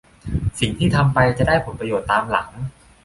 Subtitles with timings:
[0.59, 2.49] สิ่งที่ทำไปจะได้ผลประโยชน์ตามหลัง